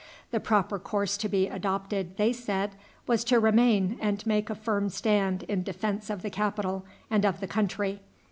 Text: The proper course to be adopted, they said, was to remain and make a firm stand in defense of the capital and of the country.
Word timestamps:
The 0.31 0.39
proper 0.39 0.79
course 0.79 1.15
to 1.17 1.29
be 1.29 1.45
adopted, 1.47 2.17
they 2.17 2.33
said, 2.33 2.73
was 3.05 3.23
to 3.25 3.39
remain 3.39 3.99
and 4.01 4.25
make 4.25 4.49
a 4.49 4.55
firm 4.55 4.89
stand 4.89 5.43
in 5.43 5.61
defense 5.61 6.09
of 6.09 6.23
the 6.23 6.31
capital 6.31 6.83
and 7.11 7.23
of 7.23 7.39
the 7.39 7.45
country. 7.45 7.99